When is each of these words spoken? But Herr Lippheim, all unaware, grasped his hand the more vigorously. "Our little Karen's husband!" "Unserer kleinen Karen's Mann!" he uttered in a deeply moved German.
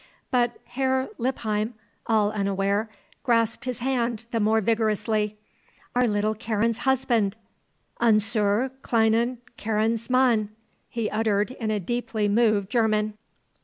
But 0.31 0.57
Herr 0.65 1.09
Lippheim, 1.19 1.75
all 2.07 2.31
unaware, 2.31 2.89
grasped 3.21 3.65
his 3.65 3.81
hand 3.85 4.25
the 4.31 4.39
more 4.39 4.59
vigorously. 4.59 5.37
"Our 5.95 6.07
little 6.07 6.33
Karen's 6.33 6.79
husband!" 6.89 7.37
"Unserer 7.99 8.71
kleinen 8.81 9.37
Karen's 9.57 10.09
Mann!" 10.09 10.49
he 10.89 11.07
uttered 11.07 11.51
in 11.51 11.69
a 11.69 11.79
deeply 11.79 12.27
moved 12.27 12.71
German. 12.71 13.13